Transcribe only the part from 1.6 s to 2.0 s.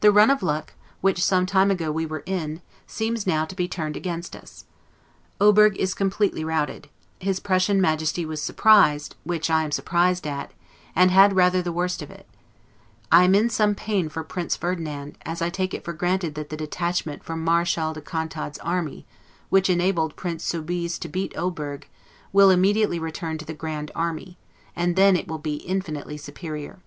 ago